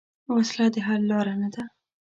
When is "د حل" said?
0.73-1.01